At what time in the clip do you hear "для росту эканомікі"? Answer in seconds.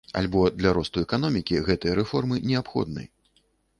0.61-1.61